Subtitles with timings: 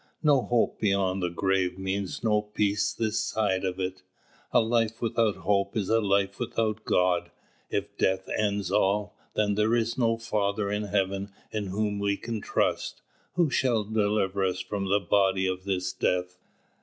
[0.23, 4.01] No hope beyond the grave means no peace this side of it.
[4.51, 7.29] A life without hope is a life without God.
[7.69, 12.41] If Death ends all, then there is no Father in Heaven in whom we can
[12.41, 13.03] trust.
[13.35, 16.39] Who shall deliver us from the body of this Death?